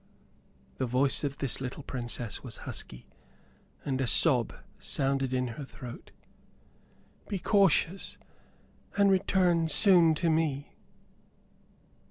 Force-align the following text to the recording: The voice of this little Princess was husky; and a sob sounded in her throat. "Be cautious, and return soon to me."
The 0.79 0.87
voice 0.87 1.23
of 1.23 1.37
this 1.37 1.61
little 1.61 1.83
Princess 1.83 2.41
was 2.43 2.57
husky; 2.65 3.05
and 3.85 4.01
a 4.01 4.07
sob 4.07 4.55
sounded 4.79 5.31
in 5.31 5.49
her 5.49 5.63
throat. 5.63 6.09
"Be 7.27 7.37
cautious, 7.37 8.17
and 8.97 9.11
return 9.11 9.67
soon 9.67 10.15
to 10.15 10.31
me." 10.31 10.73